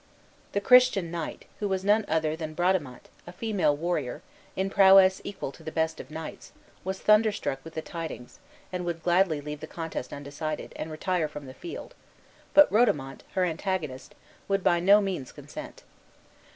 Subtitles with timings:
[0.53, 4.23] The Christian knight, who was none other than Bradamante, a female warrior,
[4.55, 8.39] in prowess equal to the best of knights, was thunderstruck with the tidings,
[8.73, 11.93] and would gladly leave the contest undecided, and retire from the field;
[12.55, 14.15] but Rodomont, her antagonist,
[14.47, 15.83] would by no means consent.